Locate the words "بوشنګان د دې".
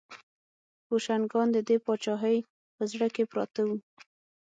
0.87-1.77